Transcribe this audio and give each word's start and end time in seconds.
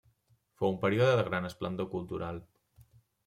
Fou 0.61 0.71
un 0.75 0.79
període 0.85 1.19
de 1.19 1.25
gran 1.27 1.49
esplendor 1.51 1.89
cultural. 1.93 2.39